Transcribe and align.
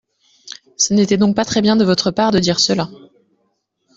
Ce 0.77 0.95
n’était 0.95 1.17
donc 1.17 1.35
pas 1.35 1.45
très 1.45 1.61
bien 1.61 1.75
de 1.75 1.85
votre 1.85 2.09
part 2.09 2.31
de 2.31 2.39
dire 2.39 2.59
cela. 2.59 2.89